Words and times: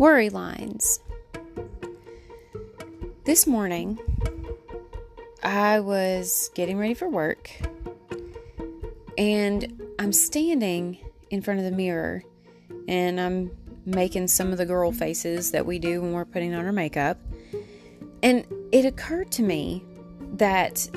Worry 0.00 0.30
lines. 0.30 0.98
This 3.24 3.46
morning, 3.46 3.98
I 5.42 5.80
was 5.80 6.50
getting 6.54 6.78
ready 6.78 6.94
for 6.94 7.06
work 7.06 7.50
and 9.18 9.78
I'm 9.98 10.14
standing 10.14 10.96
in 11.28 11.42
front 11.42 11.60
of 11.60 11.66
the 11.66 11.70
mirror 11.70 12.24
and 12.88 13.20
I'm 13.20 13.50
making 13.84 14.28
some 14.28 14.52
of 14.52 14.56
the 14.56 14.64
girl 14.64 14.90
faces 14.90 15.50
that 15.50 15.66
we 15.66 15.78
do 15.78 16.00
when 16.00 16.12
we're 16.14 16.24
putting 16.24 16.54
on 16.54 16.64
our 16.64 16.72
makeup. 16.72 17.18
And 18.22 18.46
it 18.72 18.86
occurred 18.86 19.30
to 19.32 19.42
me 19.42 19.84
that, 20.36 20.88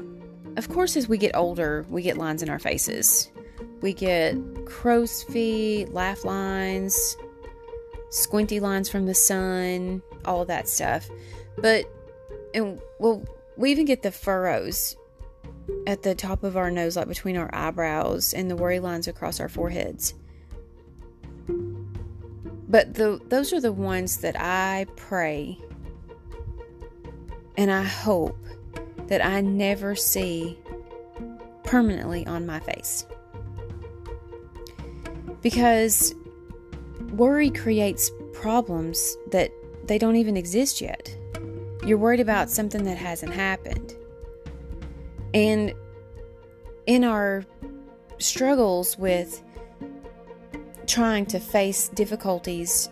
of 0.56 0.70
course, 0.70 0.96
as 0.96 1.10
we 1.10 1.18
get 1.18 1.36
older, 1.36 1.86
we 1.90 2.04
get 2.04 2.16
lines 2.16 2.42
in 2.42 2.50
our 2.50 2.58
faces. 2.58 3.30
We 3.82 3.92
get 3.92 4.38
crow's 4.66 5.24
feet, 5.24 5.90
laugh 5.90 6.24
lines, 6.24 7.18
squinty 8.14 8.60
lines 8.60 8.90
from 8.90 9.08
the 9.08 9.16
sun, 9.16 10.02
all 10.24 10.46
that 10.46 10.68
stuff. 10.68 11.10
But, 11.58 11.86
and 12.54 12.80
well, 13.00 13.26
we 13.58 13.72
even 13.72 13.86
get 13.86 14.04
the 14.04 14.12
furrows 14.12 14.96
at 15.88 16.04
the 16.04 16.14
top 16.14 16.44
of 16.44 16.56
our 16.56 16.70
nose, 16.70 16.96
like 16.96 17.08
between 17.08 17.38
our 17.38 17.50
eyebrows, 17.54 18.34
and 18.34 18.50
the 18.50 18.56
worry 18.56 18.80
lines 18.80 19.08
across 19.08 19.40
our 19.40 19.50
foreheads. 19.50 20.14
But 22.70 22.94
the, 22.94 23.20
those 23.30 23.52
are 23.52 23.62
the 23.62 23.74
ones 23.74 24.18
that 24.18 24.40
I 24.40 24.86
pray 24.96 25.58
and 27.58 27.72
I 27.72 27.84
hope 27.84 28.38
that 29.08 29.26
I 29.26 29.42
never 29.42 29.96
see 29.96 30.58
permanently 31.64 32.26
on 32.28 32.46
my 32.46 32.60
face. 32.60 33.06
Because 35.42 36.16
worry 37.14 37.50
creates 37.50 38.12
problems 38.34 39.18
that 39.32 39.52
they 39.86 39.98
don't 39.98 40.16
even 40.16 40.38
exist 40.38 40.82
yet. 40.82 41.16
You're 41.86 41.98
worried 41.98 42.20
about 42.20 42.50
something 42.50 42.84
that 42.86 42.98
hasn't 42.98 43.34
happened. 43.34 43.96
And 45.34 45.74
in 46.86 47.04
our 47.04 47.46
struggles 48.20 48.98
with 48.98 49.42
trying 50.88 51.26
to 51.28 51.40
face 51.40 51.90
difficulties, 51.90 52.90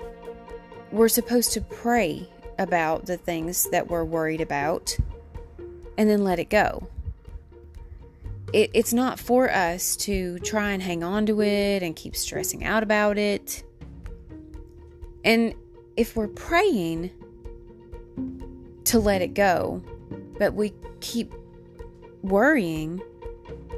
we're 0.91 1.07
supposed 1.07 1.53
to 1.53 1.61
pray 1.61 2.27
about 2.59 3.05
the 3.05 3.17
things 3.17 3.69
that 3.71 3.89
we're 3.89 4.03
worried 4.03 4.41
about 4.41 4.95
and 5.97 6.09
then 6.09 6.23
let 6.23 6.39
it 6.39 6.49
go. 6.49 6.87
It, 8.53 8.71
it's 8.73 8.93
not 8.93 9.19
for 9.19 9.49
us 9.49 9.95
to 9.97 10.37
try 10.39 10.71
and 10.71 10.81
hang 10.81 11.03
on 11.03 11.25
to 11.27 11.41
it 11.41 11.83
and 11.83 11.95
keep 11.95 12.15
stressing 12.15 12.65
out 12.65 12.83
about 12.83 13.17
it. 13.17 13.63
And 15.23 15.53
if 15.95 16.15
we're 16.15 16.27
praying 16.27 17.11
to 18.85 18.99
let 18.99 19.21
it 19.21 19.33
go, 19.33 19.81
but 20.39 20.53
we 20.53 20.73
keep 20.99 21.33
worrying, 22.21 23.01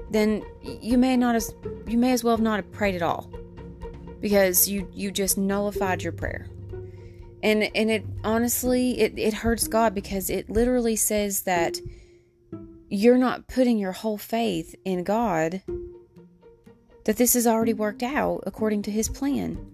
then 0.09 0.43
you 0.61 0.97
may 0.97 1.17
not 1.17 1.35
as 1.35 1.53
you 1.87 1.97
may 1.97 2.11
as 2.11 2.23
well 2.23 2.35
have 2.35 2.43
not 2.43 2.57
have 2.57 2.71
prayed 2.71 2.95
at 2.95 3.01
all 3.01 3.29
because 4.21 4.69
you 4.69 4.87
you 4.93 5.11
just 5.11 5.37
nullified 5.37 6.03
your 6.03 6.13
prayer. 6.13 6.47
And 7.41 7.69
and 7.75 7.91
it 7.91 8.05
honestly 8.23 8.99
it, 8.99 9.17
it 9.17 9.33
hurts 9.33 9.67
god 9.67 9.93
because 9.93 10.29
it 10.29 10.49
literally 10.49 10.95
says 10.95 11.41
that 11.41 11.77
you're 12.89 13.17
not 13.17 13.47
putting 13.47 13.77
your 13.77 13.91
whole 13.91 14.17
faith 14.19 14.75
in 14.85 15.03
god 15.03 15.63
that 17.05 17.17
this 17.17 17.35
is 17.35 17.47
already 17.47 17.73
worked 17.73 18.03
out 18.03 18.43
according 18.45 18.83
to 18.83 18.91
his 18.91 19.09
plan 19.09 19.72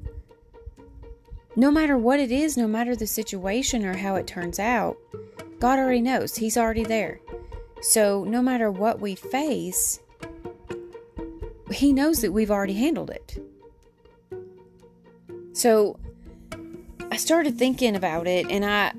no 1.59 1.71
matter 1.71 1.97
what 1.97 2.19
it 2.19 2.31
is 2.31 2.57
no 2.57 2.67
matter 2.67 2.95
the 2.95 3.07
situation 3.07 3.85
or 3.85 3.97
how 3.97 4.15
it 4.15 4.27
turns 4.27 4.59
out 4.59 4.97
god 5.59 5.77
already 5.77 6.01
knows 6.01 6.35
he's 6.35 6.57
already 6.57 6.83
there 6.83 7.19
so 7.81 8.23
no 8.23 8.41
matter 8.41 8.71
what 8.71 8.99
we 8.99 9.15
face 9.15 9.99
he 11.71 11.93
knows 11.93 12.21
that 12.21 12.31
we've 12.31 12.51
already 12.51 12.73
handled 12.73 13.09
it 13.09 13.37
so 15.53 15.99
I 17.11 17.17
started 17.17 17.57
thinking 17.57 17.95
about 17.95 18.27
it, 18.27 18.49
and 18.49 18.63
I, 18.63 18.93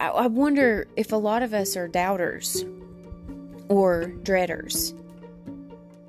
I 0.00 0.26
wonder 0.28 0.86
if 0.96 1.12
a 1.12 1.16
lot 1.16 1.42
of 1.42 1.52
us 1.52 1.76
are 1.76 1.88
doubters 1.88 2.64
or 3.68 4.06
dreaders. 4.22 4.94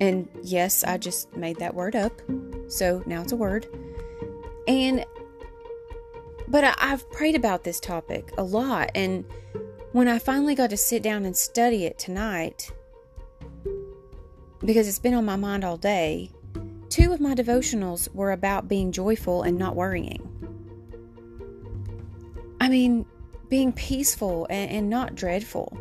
And 0.00 0.28
yes, 0.42 0.84
I 0.84 0.96
just 0.96 1.36
made 1.36 1.58
that 1.58 1.74
word 1.74 1.96
up, 1.96 2.12
so 2.68 3.02
now 3.04 3.22
it's 3.22 3.32
a 3.32 3.36
word. 3.36 3.66
And 4.68 5.04
but 6.50 6.64
I, 6.64 6.74
I've 6.78 7.10
prayed 7.10 7.36
about 7.36 7.64
this 7.64 7.80
topic 7.80 8.32
a 8.36 8.42
lot, 8.42 8.90
and 8.94 9.24
when 9.92 10.08
I 10.08 10.18
finally 10.18 10.54
got 10.54 10.70
to 10.70 10.76
sit 10.76 11.02
down 11.02 11.24
and 11.24 11.36
study 11.36 11.84
it 11.84 11.98
tonight, 11.98 12.70
because 14.64 14.86
it's 14.86 14.98
been 14.98 15.14
on 15.14 15.24
my 15.24 15.36
mind 15.36 15.64
all 15.64 15.78
day, 15.78 16.30
Two 16.90 17.12
of 17.12 17.20
my 17.20 17.36
devotionals 17.36 18.12
were 18.12 18.32
about 18.32 18.66
being 18.68 18.90
joyful 18.90 19.44
and 19.44 19.56
not 19.56 19.76
worrying. 19.76 20.26
I 22.60 22.68
mean, 22.68 23.06
being 23.48 23.72
peaceful 23.72 24.48
and, 24.50 24.70
and 24.72 24.90
not 24.90 25.14
dreadful. 25.14 25.78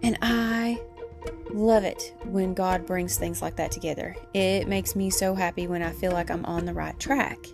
And 0.00 0.16
I 0.22 0.80
love 1.50 1.82
it 1.82 2.14
when 2.26 2.54
God 2.54 2.86
brings 2.86 3.18
things 3.18 3.42
like 3.42 3.56
that 3.56 3.72
together. 3.72 4.14
It 4.34 4.68
makes 4.68 4.94
me 4.94 5.10
so 5.10 5.34
happy 5.34 5.66
when 5.66 5.82
I 5.82 5.90
feel 5.90 6.12
like 6.12 6.30
I'm 6.30 6.44
on 6.44 6.64
the 6.64 6.74
right 6.74 6.98
track. 7.00 7.48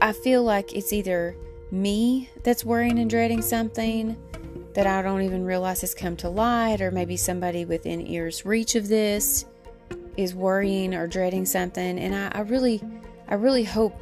I, 0.00 0.12
feel 0.12 0.42
like 0.42 0.72
it's 0.74 0.92
either 0.92 1.36
me 1.70 2.30
that's 2.42 2.64
worrying 2.64 2.98
and 2.98 3.08
dreading 3.08 3.42
something 3.42 4.16
that 4.74 4.86
I 4.86 5.02
don't 5.02 5.22
even 5.22 5.44
realize 5.44 5.80
has 5.82 5.94
come 5.94 6.16
to 6.18 6.28
light, 6.28 6.80
or 6.80 6.90
maybe 6.90 7.16
somebody 7.16 7.64
within 7.64 8.06
ear's 8.06 8.44
reach 8.44 8.74
of 8.74 8.88
this 8.88 9.44
is 10.16 10.34
worrying 10.34 10.94
or 10.94 11.06
dreading 11.06 11.44
something. 11.44 11.98
And 11.98 12.14
I, 12.14 12.38
I 12.38 12.40
really, 12.42 12.82
I 13.28 13.34
really 13.34 13.64
hope 13.64 14.00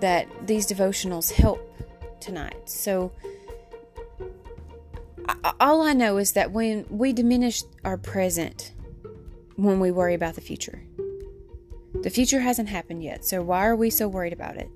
that 0.00 0.26
these 0.46 0.66
devotionals 0.66 1.32
help 1.32 1.60
tonight. 2.20 2.68
So, 2.68 3.12
I, 5.28 5.52
all 5.60 5.82
I 5.82 5.92
know 5.92 6.18
is 6.18 6.32
that 6.32 6.50
when 6.50 6.86
we 6.88 7.12
diminish 7.12 7.62
our 7.84 7.96
present, 7.96 8.72
when 9.56 9.78
we 9.78 9.90
worry 9.90 10.14
about 10.14 10.34
the 10.34 10.40
future, 10.40 10.82
the 12.02 12.10
future 12.10 12.40
hasn't 12.40 12.68
happened 12.68 13.04
yet. 13.04 13.24
So, 13.24 13.42
why 13.42 13.66
are 13.66 13.76
we 13.76 13.90
so 13.90 14.08
worried 14.08 14.32
about 14.32 14.56
it? 14.56 14.70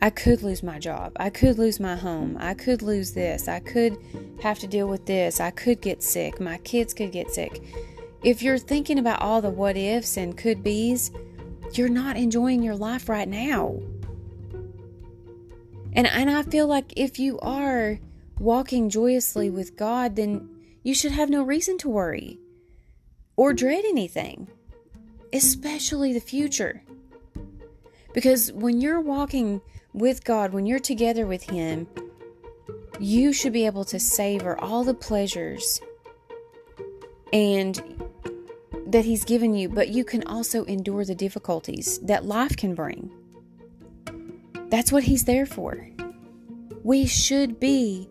I 0.00 0.10
could 0.10 0.42
lose 0.42 0.62
my 0.62 0.78
job. 0.78 1.12
I 1.16 1.30
could 1.30 1.58
lose 1.58 1.80
my 1.80 1.96
home. 1.96 2.36
I 2.38 2.54
could 2.54 2.82
lose 2.82 3.12
this. 3.12 3.48
I 3.48 3.60
could 3.60 3.96
have 4.42 4.58
to 4.58 4.66
deal 4.66 4.86
with 4.86 5.06
this. 5.06 5.40
I 5.40 5.50
could 5.50 5.80
get 5.80 6.02
sick. 6.02 6.40
My 6.40 6.58
kids 6.58 6.92
could 6.92 7.12
get 7.12 7.30
sick. 7.30 7.62
If 8.22 8.42
you're 8.42 8.58
thinking 8.58 8.98
about 8.98 9.22
all 9.22 9.40
the 9.40 9.50
what 9.50 9.76
ifs 9.76 10.16
and 10.16 10.36
could 10.36 10.62
be's, 10.62 11.10
you're 11.72 11.88
not 11.88 12.16
enjoying 12.16 12.62
your 12.62 12.76
life 12.76 13.08
right 13.08 13.28
now. 13.28 13.80
And, 15.94 16.06
and 16.06 16.30
I 16.30 16.42
feel 16.42 16.66
like 16.66 16.92
if 16.96 17.18
you 17.18 17.38
are 17.40 17.98
walking 18.38 18.90
joyously 18.90 19.48
with 19.48 19.76
God, 19.76 20.16
then 20.16 20.48
you 20.82 20.94
should 20.94 21.12
have 21.12 21.30
no 21.30 21.42
reason 21.42 21.78
to 21.78 21.88
worry 21.88 22.38
or 23.36 23.52
dread 23.52 23.84
anything, 23.84 24.48
especially 25.32 26.12
the 26.12 26.20
future. 26.20 26.82
Because 28.12 28.52
when 28.52 28.80
you're 28.80 29.00
walking 29.00 29.60
with 29.94 30.24
God, 30.24 30.52
when 30.52 30.66
you're 30.66 30.80
together 30.80 31.24
with 31.24 31.44
Him, 31.44 31.86
you 32.98 33.32
should 33.32 33.52
be 33.52 33.64
able 33.64 33.84
to 33.86 33.98
savor 33.98 34.60
all 34.60 34.84
the 34.84 34.92
pleasures 34.92 35.80
and 37.32 37.80
that 38.88 39.04
He's 39.04 39.24
given 39.24 39.54
you, 39.54 39.68
but 39.68 39.88
you 39.88 40.04
can 40.04 40.24
also 40.24 40.64
endure 40.64 41.04
the 41.04 41.14
difficulties 41.14 41.98
that 42.00 42.24
life 42.24 42.56
can 42.56 42.74
bring. 42.74 43.10
That's 44.68 44.92
what 44.92 45.04
He's 45.04 45.24
there 45.24 45.46
for. 45.46 45.88
We 46.82 47.06
should 47.06 47.58
be 47.60 48.10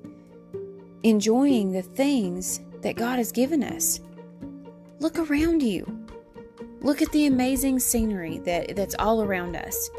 enjoying 1.04 1.74
the 1.74 1.82
things 1.82 2.62
that 2.82 2.96
God 2.96 3.18
has 3.18 3.32
given 3.32 3.62
us. 3.62 4.00
Look 5.00 5.20
around 5.20 5.62
you. 5.62 6.08
Look 6.80 7.02
at 7.02 7.12
the 7.12 7.26
amazing 7.28 7.80
scenery 7.80 8.40
that, 8.40 8.76
that's 8.76 8.96
all 9.00 9.22
around 9.22 9.56
us. 9.56 9.90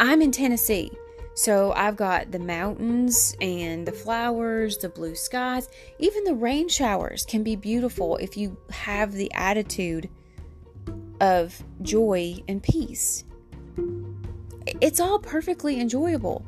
I'm 0.00 0.20
in 0.20 0.32
Tennessee, 0.32 0.90
so 1.34 1.72
I've 1.72 1.96
got 1.96 2.30
the 2.30 2.38
mountains 2.38 3.34
and 3.40 3.86
the 3.86 3.92
flowers, 3.92 4.76
the 4.78 4.88
blue 4.88 5.14
skies, 5.14 5.68
even 5.98 6.24
the 6.24 6.34
rain 6.34 6.68
showers 6.68 7.24
can 7.24 7.42
be 7.42 7.56
beautiful 7.56 8.16
if 8.18 8.36
you 8.36 8.56
have 8.70 9.12
the 9.12 9.32
attitude 9.32 10.10
of 11.20 11.62
joy 11.80 12.42
and 12.48 12.62
peace. 12.62 13.24
It's 14.80 15.00
all 15.00 15.18
perfectly 15.18 15.80
enjoyable. 15.80 16.44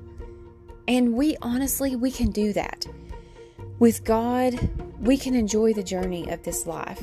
And 0.87 1.14
we 1.14 1.37
honestly, 1.40 1.96
we 1.96 2.10
can 2.10 2.30
do 2.30 2.52
that. 2.52 2.87
With 3.78 4.04
God, 4.04 4.54
we 5.00 5.16
can 5.16 5.34
enjoy 5.34 5.72
the 5.72 5.82
journey 5.82 6.28
of 6.30 6.42
this 6.42 6.66
life 6.66 7.02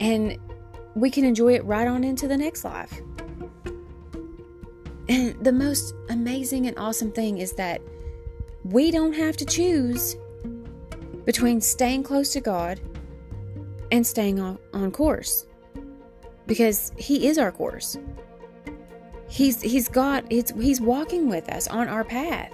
and 0.00 0.38
we 0.94 1.10
can 1.10 1.24
enjoy 1.24 1.54
it 1.54 1.64
right 1.64 1.88
on 1.88 2.04
into 2.04 2.28
the 2.28 2.36
next 2.36 2.64
life. 2.64 3.00
And 5.08 5.42
the 5.44 5.52
most 5.52 5.94
amazing 6.08 6.66
and 6.66 6.78
awesome 6.78 7.12
thing 7.12 7.38
is 7.38 7.52
that 7.52 7.80
we 8.64 8.90
don't 8.90 9.12
have 9.12 9.36
to 9.36 9.44
choose 9.44 10.16
between 11.24 11.60
staying 11.60 12.02
close 12.02 12.32
to 12.32 12.40
God 12.40 12.80
and 13.92 14.06
staying 14.06 14.40
on, 14.40 14.58
on 14.72 14.90
course 14.90 15.46
because 16.46 16.92
he 16.96 17.26
is 17.28 17.38
our 17.38 17.52
course. 17.52 17.98
He's 19.28 19.60
he's 19.60 19.88
got 19.88 20.24
it's 20.30 20.52
he's 20.52 20.80
walking 20.80 21.28
with 21.28 21.48
us 21.50 21.66
on 21.68 21.88
our 21.88 22.04
path. 22.04 22.52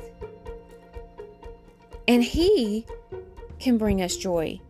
And 2.09 2.25
he 2.25 2.87
can 3.61 3.79
bring 3.79 4.03
us 4.03 4.17
joy 4.17 4.61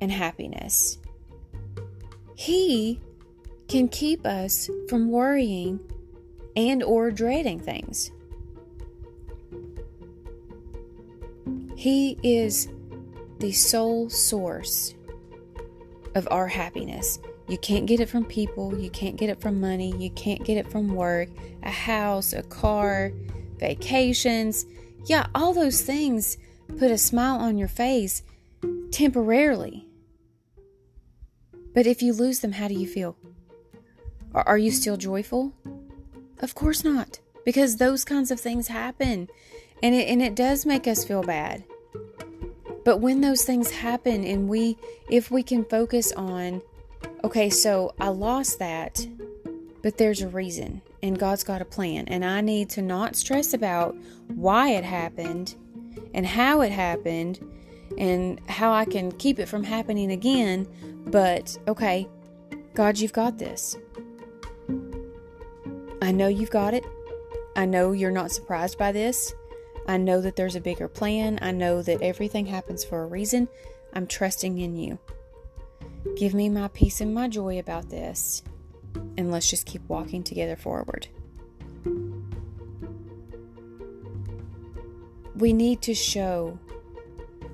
and 0.00 0.10
happiness. 0.10 0.98
He 2.34 3.00
can 3.68 3.88
keep 3.88 4.26
us 4.26 4.70
from 4.88 5.10
worrying 5.10 5.78
and 6.68 6.82
or 6.82 7.10
dreading 7.10 7.58
things. 7.58 8.10
He 11.74 12.18
is 12.22 12.68
the 13.38 13.52
sole 13.52 14.10
source 14.10 14.94
of 16.14 16.28
our 16.30 16.46
happiness. 16.46 17.18
You 17.48 17.56
can't 17.58 17.86
get 17.86 18.00
it 18.00 18.08
from 18.08 18.24
people, 18.26 18.78
you 18.78 18.90
can't 18.90 19.16
get 19.16 19.30
it 19.30 19.40
from 19.40 19.60
money, 19.60 19.94
you 19.96 20.10
can't 20.10 20.44
get 20.44 20.58
it 20.58 20.70
from 20.70 20.94
work, 20.94 21.30
a 21.62 21.70
house, 21.70 22.32
a 22.34 22.42
car, 22.42 23.12
vacations. 23.58 24.66
Yeah, 25.06 25.26
all 25.34 25.54
those 25.54 25.80
things 25.80 26.36
put 26.78 26.90
a 26.90 26.98
smile 26.98 27.38
on 27.38 27.56
your 27.56 27.68
face 27.68 28.22
temporarily. 28.90 29.88
But 31.74 31.86
if 31.86 32.02
you 32.02 32.12
lose 32.12 32.40
them, 32.40 32.52
how 32.52 32.68
do 32.68 32.74
you 32.74 32.86
feel? 32.86 33.16
Are 34.34 34.58
you 34.58 34.70
still 34.70 34.96
joyful? 34.96 35.54
Of 36.40 36.54
course 36.54 36.84
not, 36.84 37.20
because 37.44 37.76
those 37.76 38.04
kinds 38.04 38.30
of 38.30 38.40
things 38.40 38.68
happen 38.68 39.28
and 39.82 39.94
it, 39.94 40.08
and 40.08 40.22
it 40.22 40.34
does 40.34 40.66
make 40.66 40.86
us 40.86 41.04
feel 41.04 41.22
bad. 41.22 41.64
But 42.84 42.98
when 42.98 43.20
those 43.20 43.44
things 43.44 43.70
happen 43.70 44.24
and 44.24 44.48
we 44.48 44.76
if 45.10 45.30
we 45.30 45.42
can 45.42 45.64
focus 45.64 46.12
on 46.12 46.62
okay, 47.24 47.50
so 47.50 47.94
I 48.00 48.08
lost 48.08 48.58
that, 48.58 49.06
but 49.82 49.98
there's 49.98 50.22
a 50.22 50.28
reason 50.28 50.80
and 51.02 51.18
God's 51.18 51.44
got 51.44 51.62
a 51.62 51.66
plan 51.66 52.08
and 52.08 52.24
I 52.24 52.40
need 52.40 52.70
to 52.70 52.82
not 52.82 53.16
stress 53.16 53.52
about 53.52 53.94
why 54.28 54.70
it 54.70 54.84
happened 54.84 55.54
and 56.14 56.26
how 56.26 56.62
it 56.62 56.72
happened 56.72 57.38
and 57.98 58.40
how 58.48 58.72
I 58.72 58.84
can 58.84 59.12
keep 59.12 59.38
it 59.38 59.46
from 59.46 59.64
happening 59.64 60.12
again, 60.12 60.66
but 61.06 61.58
okay, 61.68 62.08
God, 62.74 62.98
you've 62.98 63.12
got 63.12 63.38
this. 63.38 63.76
I 66.02 66.12
know 66.12 66.28
you've 66.28 66.50
got 66.50 66.74
it. 66.74 66.84
I 67.56 67.66
know 67.66 67.92
you're 67.92 68.10
not 68.10 68.30
surprised 68.30 68.78
by 68.78 68.92
this. 68.92 69.34
I 69.86 69.96
know 69.96 70.20
that 70.20 70.36
there's 70.36 70.56
a 70.56 70.60
bigger 70.60 70.88
plan. 70.88 71.38
I 71.42 71.50
know 71.50 71.82
that 71.82 72.02
everything 72.02 72.46
happens 72.46 72.84
for 72.84 73.02
a 73.02 73.06
reason. 73.06 73.48
I'm 73.92 74.06
trusting 74.06 74.58
in 74.58 74.76
you. 74.76 74.98
Give 76.16 76.32
me 76.32 76.48
my 76.48 76.68
peace 76.68 77.00
and 77.00 77.14
my 77.14 77.28
joy 77.28 77.58
about 77.58 77.90
this, 77.90 78.42
and 79.16 79.30
let's 79.30 79.50
just 79.50 79.66
keep 79.66 79.82
walking 79.88 80.22
together 80.22 80.56
forward. 80.56 81.08
We 85.34 85.52
need 85.52 85.82
to 85.82 85.94
show 85.94 86.58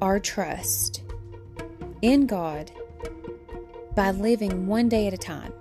our 0.00 0.20
trust 0.20 1.02
in 2.02 2.26
God 2.26 2.70
by 3.94 4.10
living 4.10 4.66
one 4.66 4.88
day 4.88 5.06
at 5.06 5.14
a 5.14 5.18
time. 5.18 5.52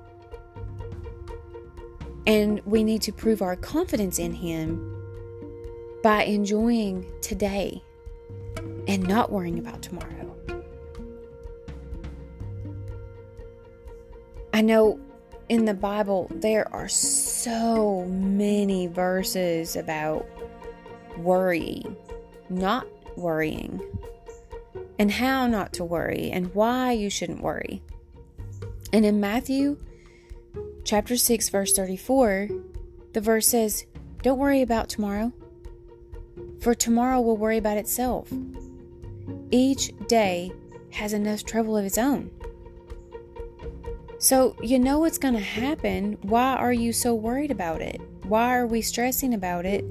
And 2.27 2.61
we 2.65 2.83
need 2.83 3.01
to 3.03 3.11
prove 3.11 3.41
our 3.41 3.55
confidence 3.55 4.19
in 4.19 4.33
Him 4.33 4.91
by 6.03 6.23
enjoying 6.23 7.05
today 7.21 7.83
and 8.87 9.07
not 9.07 9.31
worrying 9.31 9.59
about 9.59 9.81
tomorrow. 9.81 10.35
I 14.53 14.61
know 14.61 14.99
in 15.49 15.65
the 15.65 15.73
Bible 15.73 16.27
there 16.31 16.71
are 16.73 16.87
so 16.87 18.05
many 18.05 18.87
verses 18.87 19.75
about 19.75 20.25
worrying, 21.17 21.95
not 22.49 22.87
worrying, 23.17 23.81
and 24.97 25.11
how 25.11 25.45
not 25.47 25.73
to 25.73 25.83
worry, 25.83 26.31
and 26.31 26.53
why 26.55 26.93
you 26.93 27.09
shouldn't 27.09 27.41
worry. 27.41 27.81
And 28.93 29.05
in 29.05 29.19
Matthew 29.19 29.77
chapter 30.85 31.17
6, 31.17 31.49
verse 31.49 31.73
34, 31.73 32.47
the 33.13 33.21
verse 33.21 33.47
says, 33.47 33.85
Don't 34.21 34.39
worry 34.39 34.61
about 34.61 34.87
tomorrow 34.87 35.33
for 36.65 36.73
tomorrow 36.73 37.21
will 37.21 37.37
worry 37.37 37.57
about 37.57 37.77
itself. 37.77 38.31
Each 39.51 39.91
day 40.07 40.51
has 40.91 41.13
enough 41.13 41.43
trouble 41.43 41.77
of 41.77 41.85
its 41.85 41.97
own. 41.97 42.31
So, 44.17 44.55
you 44.63 44.79
know 44.79 44.99
what's 44.99 45.19
going 45.19 45.35
to 45.35 45.39
happen. 45.39 46.17
Why 46.23 46.55
are 46.55 46.73
you 46.73 46.93
so 46.93 47.13
worried 47.13 47.51
about 47.51 47.81
it? 47.81 48.01
Why 48.23 48.55
are 48.57 48.65
we 48.65 48.81
stressing 48.81 49.35
about 49.35 49.67
it 49.67 49.85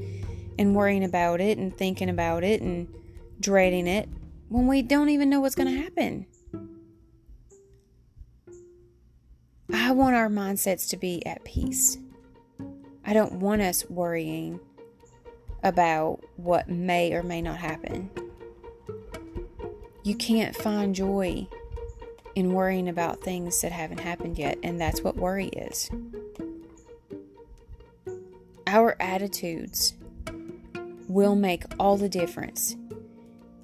and 0.59 0.75
worrying 0.75 1.05
about 1.05 1.41
it 1.41 1.59
and 1.59 1.77
thinking 1.77 2.09
about 2.09 2.43
it 2.43 2.61
and 2.61 2.93
dreading 3.39 3.87
it 3.87 4.09
when 4.49 4.67
we 4.67 4.83
don't 4.83 5.11
even 5.11 5.31
know 5.31 5.41
what's 5.41 5.55
going 5.55 5.73
to 5.73 5.81
happen? 5.81 6.27
I 9.85 9.91
want 9.91 10.17
our 10.17 10.31
mindsets 10.31 10.89
to 10.89 10.97
be 10.97 11.25
at 11.27 11.45
peace. 11.45 11.99
I 13.05 13.13
don't 13.13 13.35
want 13.35 13.61
us 13.61 13.85
worrying 13.91 14.59
about 15.63 16.25
what 16.37 16.71
may 16.71 17.13
or 17.13 17.23
may 17.23 17.43
not 17.43 17.59
happen. 17.59 18.09
You 20.03 20.15
can't 20.15 20.57
find 20.57 20.95
joy 20.95 21.47
in 22.35 22.55
worrying 22.55 22.89
about 22.89 23.21
things 23.21 23.61
that 23.61 23.73
haven't 23.73 24.01
happened 24.01 24.39
yet, 24.39 24.57
and 24.63 24.81
that's 24.81 25.03
what 25.03 25.17
worry 25.17 25.49
is. 25.49 25.91
Our 28.67 28.97
attitudes 28.99 29.93
will 31.09 31.37
make 31.37 31.65
all 31.79 31.99
the 31.99 32.09
difference 32.09 32.75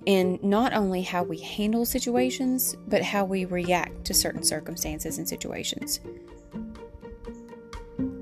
in 0.07 0.39
not 0.43 0.73
only 0.73 1.03
how 1.03 1.23
we 1.23 1.39
handle 1.39 1.85
situations, 1.85 2.77
but 2.89 3.03
how 3.03 3.25
we 3.25 3.45
react 3.45 4.05
to 4.07 4.15
certain 4.15 4.43
circumstances 4.43 5.19
and 5.19 5.29
situations. 5.29 6.01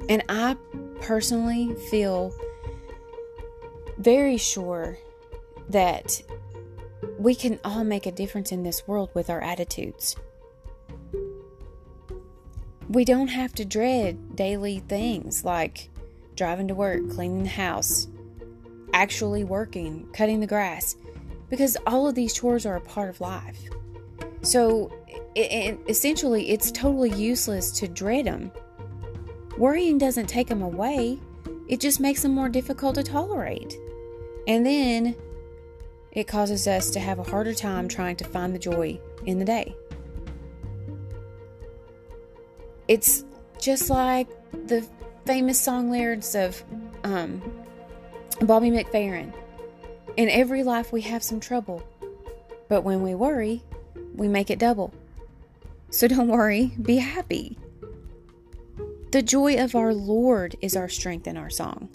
And 0.08 0.22
I 0.28 0.56
personally 1.00 1.74
feel 1.90 2.32
very 3.98 4.36
sure 4.36 4.98
that 5.68 6.22
we 7.18 7.34
can 7.34 7.58
all 7.64 7.84
make 7.84 8.06
a 8.06 8.12
difference 8.12 8.52
in 8.52 8.62
this 8.62 8.86
world 8.86 9.10
with 9.14 9.28
our 9.28 9.40
attitudes. 9.40 10.16
We 12.88 13.04
don't 13.04 13.28
have 13.28 13.52
to 13.56 13.64
dread 13.64 14.34
daily 14.34 14.78
things 14.80 15.44
like 15.44 15.90
driving 16.36 16.68
to 16.68 16.74
work, 16.74 17.10
cleaning 17.10 17.42
the 17.42 17.50
house, 17.50 18.08
actually 18.94 19.44
working, 19.44 20.08
cutting 20.12 20.40
the 20.40 20.46
grass, 20.46 20.96
because 21.50 21.76
all 21.86 22.08
of 22.08 22.14
these 22.14 22.32
chores 22.34 22.66
are 22.66 22.76
a 22.76 22.80
part 22.80 23.08
of 23.08 23.20
life. 23.20 23.60
So, 24.42 24.92
it, 25.34 25.78
essentially, 25.88 26.50
it's 26.50 26.70
totally 26.70 27.10
useless 27.10 27.70
to 27.78 27.88
dread 27.88 28.26
them. 28.26 28.52
Worrying 29.56 29.98
doesn't 29.98 30.26
take 30.26 30.46
them 30.46 30.62
away, 30.62 31.18
it 31.68 31.80
just 31.80 32.00
makes 32.00 32.22
them 32.22 32.32
more 32.32 32.48
difficult 32.48 32.94
to 32.94 33.02
tolerate. 33.02 33.76
And 34.46 34.64
then 34.64 35.16
it 36.12 36.26
causes 36.26 36.66
us 36.66 36.90
to 36.90 37.00
have 37.00 37.18
a 37.18 37.22
harder 37.22 37.54
time 37.54 37.88
trying 37.88 38.16
to 38.16 38.24
find 38.24 38.54
the 38.54 38.58
joy 38.58 38.98
in 39.26 39.38
the 39.38 39.44
day. 39.44 39.74
It's 42.88 43.24
just 43.60 43.90
like 43.90 44.28
the 44.66 44.86
famous 45.26 45.60
song 45.60 45.90
lyrics 45.90 46.34
of 46.34 46.62
um, 47.04 47.42
Bobby 48.40 48.70
McFerrin. 48.70 49.32
In 50.18 50.28
every 50.28 50.64
life, 50.64 50.92
we 50.92 51.00
have 51.02 51.22
some 51.22 51.38
trouble, 51.38 51.82
but 52.68 52.82
when 52.82 53.02
we 53.02 53.14
worry, 53.14 53.62
we 54.14 54.28
make 54.28 54.50
it 54.50 54.58
double. 54.58 54.92
So 55.90 56.08
don't 56.08 56.28
worry, 56.28 56.72
be 56.82 56.96
happy. 56.96 57.56
The 59.12 59.22
joy 59.22 59.62
of 59.62 59.74
our 59.74 59.94
Lord 59.94 60.56
is 60.60 60.76
our 60.76 60.90
strength 60.90 61.26
and 61.26 61.38
our 61.38 61.48
song 61.48 61.88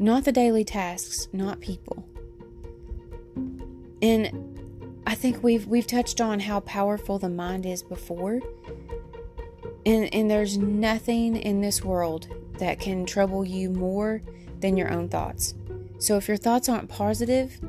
not 0.00 0.24
the 0.24 0.32
daily 0.32 0.64
tasks, 0.64 1.28
not 1.30 1.60
people. 1.60 2.08
And 4.00 4.58
I 5.06 5.14
think 5.14 5.42
we've 5.42 5.66
we've 5.66 5.86
touched 5.86 6.22
on 6.22 6.40
how 6.40 6.60
powerful 6.60 7.18
the 7.18 7.28
mind 7.28 7.66
is 7.66 7.82
before. 7.82 8.40
And 9.84 10.12
and 10.14 10.30
there's 10.30 10.56
nothing 10.56 11.36
in 11.36 11.60
this 11.60 11.84
world 11.84 12.28
that 12.58 12.80
can 12.80 13.04
trouble 13.04 13.44
you 13.44 13.70
more 13.70 14.22
than 14.60 14.78
your 14.78 14.90
own 14.90 15.08
thoughts. 15.08 15.54
So 16.00 16.16
if 16.16 16.28
your 16.28 16.38
thoughts 16.38 16.66
aren't 16.66 16.88
positive, 16.88 17.60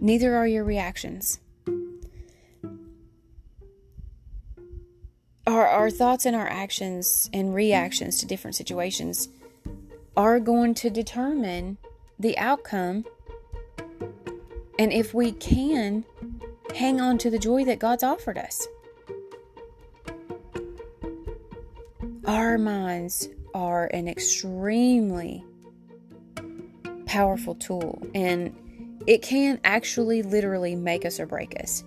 neither 0.00 0.34
are 0.34 0.48
your 0.48 0.64
reactions. 0.64 1.38
Our, 5.46 5.64
our 5.64 5.90
thoughts 5.90 6.26
and 6.26 6.34
our 6.34 6.48
actions 6.48 7.30
and 7.32 7.54
reactions 7.54 8.18
to 8.18 8.26
different 8.26 8.56
situations 8.56 9.28
are 10.16 10.40
going 10.40 10.74
to 10.74 10.90
determine 10.90 11.78
the 12.18 12.36
outcome. 12.36 13.04
And 14.76 14.92
if 14.92 15.14
we 15.14 15.30
can, 15.30 16.04
hang 16.74 17.00
on 17.00 17.18
to 17.18 17.30
the 17.30 17.38
joy 17.38 17.64
that 17.64 17.78
God's 17.78 18.02
offered 18.02 18.38
us. 18.38 18.66
Our 22.26 22.58
minds 22.58 23.28
are 23.54 23.86
an 23.86 24.08
extremely 24.08 25.44
powerful 27.14 27.54
tool, 27.54 28.02
and 28.12 28.52
it 29.06 29.22
can 29.22 29.60
actually 29.62 30.20
literally 30.22 30.74
make 30.74 31.04
us 31.04 31.20
or 31.20 31.26
break 31.26 31.54
us. 31.62 31.84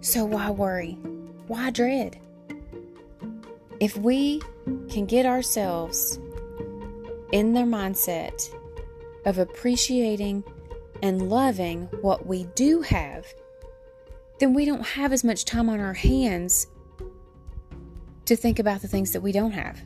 So, 0.00 0.24
why 0.24 0.48
worry? 0.48 0.92
Why 1.46 1.68
dread? 1.68 2.18
If 3.80 3.98
we 3.98 4.40
can 4.88 5.04
get 5.04 5.26
ourselves 5.26 6.18
in 7.32 7.52
their 7.52 7.66
mindset 7.66 8.48
of 9.26 9.36
appreciating 9.36 10.42
and 11.02 11.28
loving 11.28 11.82
what 12.00 12.26
we 12.26 12.44
do 12.54 12.80
have, 12.80 13.26
then 14.40 14.54
we 14.54 14.64
don't 14.64 14.86
have 14.86 15.12
as 15.12 15.22
much 15.22 15.44
time 15.44 15.68
on 15.68 15.80
our 15.80 15.92
hands 15.92 16.66
to 18.24 18.36
think 18.36 18.58
about 18.58 18.80
the 18.80 18.88
things 18.88 19.12
that 19.12 19.20
we 19.20 19.32
don't 19.32 19.52
have. 19.52 19.82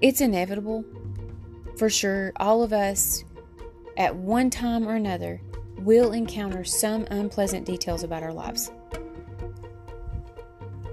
It's 0.00 0.22
inevitable, 0.22 0.84
for 1.76 1.90
sure, 1.90 2.32
all 2.36 2.62
of 2.62 2.72
us 2.72 3.24
at 3.98 4.16
one 4.16 4.48
time 4.48 4.88
or 4.88 4.94
another 4.94 5.42
will 5.78 6.12
encounter 6.12 6.64
some 6.64 7.06
unpleasant 7.10 7.66
details 7.66 8.02
about 8.02 8.22
our 8.22 8.32
lives. 8.32 8.72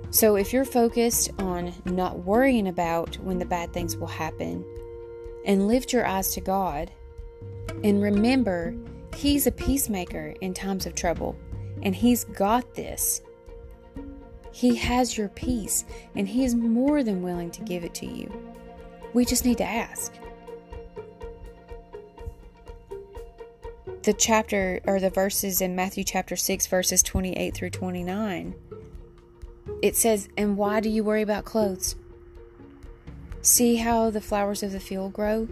So, 0.09 0.35
if 0.35 0.51
you're 0.51 0.65
focused 0.65 1.31
on 1.39 1.73
not 1.85 2.19
worrying 2.19 2.67
about 2.67 3.15
when 3.17 3.39
the 3.39 3.45
bad 3.45 3.71
things 3.71 3.95
will 3.95 4.07
happen 4.07 4.65
and 5.45 5.67
lift 5.67 5.93
your 5.93 6.05
eyes 6.05 6.33
to 6.33 6.41
God 6.41 6.91
and 7.83 8.01
remember 8.01 8.75
He's 9.15 9.47
a 9.47 9.51
peacemaker 9.51 10.35
in 10.41 10.53
times 10.53 10.85
of 10.85 10.95
trouble 10.95 11.37
and 11.81 11.95
He's 11.95 12.25
got 12.25 12.75
this. 12.75 13.21
He 14.51 14.75
has 14.75 15.17
your 15.17 15.29
peace 15.29 15.85
and 16.15 16.27
He 16.27 16.43
is 16.43 16.55
more 16.55 17.03
than 17.03 17.21
willing 17.21 17.51
to 17.51 17.61
give 17.61 17.83
it 17.83 17.93
to 17.95 18.05
you. 18.05 18.31
We 19.17 19.25
just 19.25 19.45
need 19.45 19.57
to 19.57 19.63
ask. 19.63 20.13
The 24.03 24.13
chapter 24.13 24.79
or 24.86 25.00
the 25.00 25.09
verses 25.09 25.59
in 25.59 25.75
Matthew 25.75 26.03
chapter 26.03 26.36
6, 26.36 26.67
verses 26.67 27.01
28 27.01 27.55
through 27.55 27.71
29 27.71 28.53
it 29.81 29.95
says, 29.95 30.29
And 30.38 30.55
why 30.55 30.81
do 30.81 30.89
you 30.89 31.03
worry 31.03 31.24
about 31.24 31.45
clothes? 31.45 31.95
See 33.41 33.77
how 33.77 34.12
the 34.12 34.21
flowers 34.21 34.62
of 34.62 34.71
the 34.71 34.79
field 34.79 35.13
grow? 35.13 35.47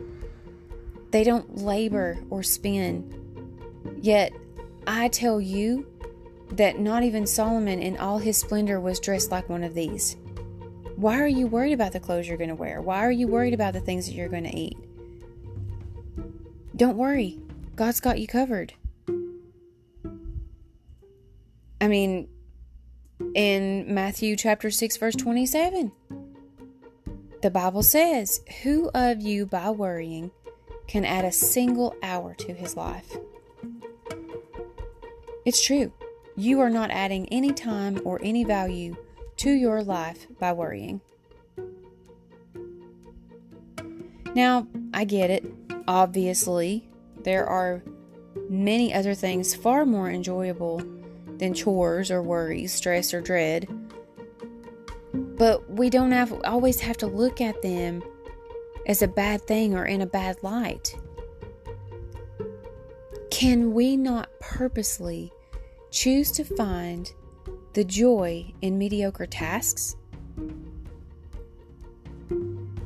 They 1.10 1.24
don't 1.24 1.58
labor 1.58 2.20
or 2.30 2.44
spin. 2.44 3.58
Yet 4.00 4.32
I 4.86 5.08
tell 5.08 5.42
you 5.42 5.88
that 6.52 6.78
not 6.78 7.02
even 7.02 7.26
Solomon 7.26 7.80
in 7.80 7.98
all 7.98 8.20
his 8.20 8.38
splendor 8.38 8.80
was 8.80 9.00
dressed 9.00 9.32
like 9.32 9.50
one 9.50 9.64
of 9.64 9.74
these. 9.74 10.18
Why 10.96 11.20
are 11.20 11.28
you 11.28 11.48
worried 11.48 11.74
about 11.74 11.92
the 11.92 12.00
clothes 12.00 12.28
you're 12.28 12.38
going 12.38 12.50
to 12.50 12.56
wear? 12.56 12.82
Why 12.82 13.06
are 13.06 13.12
you 13.12 13.28
worried 13.28 13.54
about 13.54 13.74
the 13.74 13.82
things 13.82 14.06
that 14.06 14.14
you're 14.14 14.30
going 14.30 14.46
to 14.46 14.56
eat? 14.56 14.78
Don't 16.76 16.98
worry. 16.98 17.40
God's 17.76 18.00
got 18.00 18.20
you 18.20 18.28
covered. 18.28 18.74
I 21.82 21.88
mean, 21.88 22.30
in 23.34 23.94
Matthew 23.94 24.36
chapter 24.36 24.72
6 24.72 24.98
verse 24.98 25.16
27. 25.16 25.92
The 27.42 27.52
Bible 27.52 27.84
says, 27.84 28.42
"Who 28.64 28.90
of 28.94 29.22
you 29.22 29.46
by 29.46 29.70
worrying 29.70 30.32
can 30.88 31.06
add 31.06 31.26
a 31.26 31.32
single 31.32 31.94
hour 32.02 32.34
to 32.36 32.54
his 32.54 32.76
life?" 32.76 33.16
It's 35.46 35.64
true. 35.64 35.92
You 36.36 36.60
are 36.62 36.70
not 36.70 36.90
adding 36.90 37.28
any 37.30 37.52
time 37.52 38.02
or 38.04 38.20
any 38.24 38.44
value 38.44 38.96
to 39.46 39.52
your 39.52 39.84
life 39.84 40.26
by 40.40 40.52
worrying. 40.52 41.00
Now, 44.34 44.66
I 44.92 45.06
get 45.06 45.30
it. 45.30 45.46
Obviously, 45.88 46.90
there 47.22 47.46
are 47.46 47.84
many 48.50 48.92
other 48.92 49.14
things 49.14 49.54
far 49.54 49.86
more 49.86 50.10
enjoyable 50.10 50.82
than 51.38 51.54
chores 51.54 52.10
or 52.10 52.24
worries, 52.24 52.74
stress 52.74 53.14
or 53.14 53.22
dread. 53.22 53.68
But 55.14 55.70
we 55.70 55.92
don't 55.92 56.12
have, 56.12 56.34
always 56.44 56.80
have 56.80 56.98
to 56.98 57.08
look 57.08 57.40
at 57.40 57.62
them 57.62 58.02
as 58.88 59.04
a 59.04 59.08
bad 59.08 59.44
thing 59.44 59.76
or 59.76 59.86
in 59.86 60.02
a 60.02 60.08
bad 60.08 60.42
light. 60.42 60.96
Can 63.30 63.76
we 63.76 63.96
not 63.96 64.28
purposely 64.40 65.32
choose 65.92 66.32
to 66.32 66.44
find 66.44 67.14
the 67.76 67.84
joy 67.84 68.54
in 68.62 68.78
mediocre 68.78 69.26
tasks? 69.26 69.98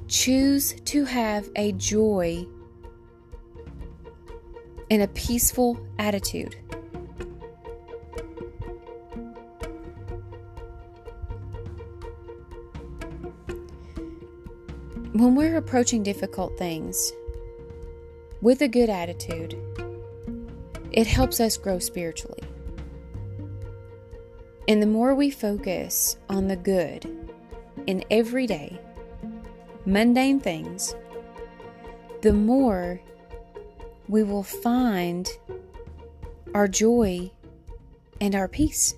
Choose 0.08 0.74
to 0.86 1.06
have 1.06 1.48
a 1.56 1.74
joy 1.74 2.48
in 4.90 5.02
a 5.02 5.08
peaceful 5.10 5.80
attitude. 6.00 6.56
When 15.14 15.36
we're 15.36 15.58
approaching 15.58 16.02
difficult 16.02 16.58
things 16.58 17.12
with 18.42 18.64
a 18.64 18.68
good 18.68 18.90
attitude, 18.90 19.56
it 20.92 21.06
helps 21.06 21.40
us 21.40 21.58
grow 21.58 21.78
spiritually. 21.78 22.49
And 24.70 24.84
the 24.84 24.88
more 24.88 25.16
we 25.16 25.32
focus 25.32 26.16
on 26.30 26.48
the 26.48 26.56
good 26.56 27.10
in 27.88 28.04
everyday, 28.12 28.80
mundane 29.88 30.40
things, 30.40 30.96
the 32.22 32.34
more 32.34 33.02
we 34.08 34.22
will 34.22 34.44
find 34.44 35.28
our 36.54 36.68
joy 36.68 37.32
and 38.22 38.36
our 38.36 38.48
peace. 38.48 38.94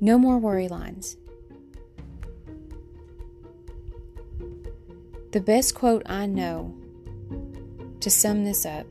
No 0.00 0.18
more 0.18 0.38
worry 0.38 0.68
lines. 0.68 1.16
The 5.32 5.40
best 5.40 5.74
quote 5.74 6.04
I 6.06 6.26
know 6.26 6.72
to 7.98 8.08
sum 8.08 8.44
this 8.44 8.64
up 8.64 8.86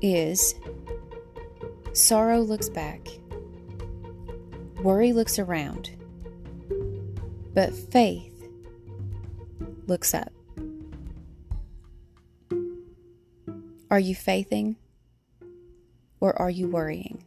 is 0.00 0.54
Sorrow 1.92 2.40
looks 2.40 2.68
back, 2.68 3.08
worry 4.82 5.12
looks 5.12 5.38
around, 5.38 5.90
but 7.54 7.74
faith 7.74 8.48
looks 9.86 10.14
up. 10.14 10.32
Are 13.90 13.98
you 13.98 14.14
faithing 14.14 14.76
or 16.20 16.40
are 16.40 16.50
you 16.50 16.68
worrying? 16.68 17.24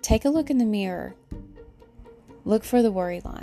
Take 0.00 0.24
a 0.24 0.30
look 0.30 0.48
in 0.48 0.58
the 0.58 0.64
mirror. 0.64 1.14
Look 2.44 2.64
for 2.64 2.82
the 2.82 2.92
worry 2.92 3.20
lines. 3.24 3.39